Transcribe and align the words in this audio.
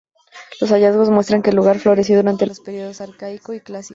Los 0.59 0.71
hallazgos 0.71 1.11
muestran 1.11 1.43
que 1.43 1.51
el 1.51 1.55
lugar 1.57 1.77
floreció 1.77 2.15
durante 2.17 2.47
los 2.47 2.59
periodos 2.59 3.01
arcaico 3.01 3.53
y 3.53 3.59
clásico. 3.61 3.89